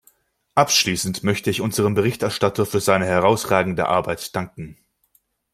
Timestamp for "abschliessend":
0.55-1.23